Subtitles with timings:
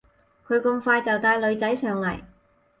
[0.47, 2.21] 佢咁快就帶女仔上嚟